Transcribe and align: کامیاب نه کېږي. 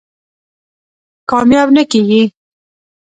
کامیاب 1.29 1.69
نه 1.77 1.83
کېږي. 1.91 2.21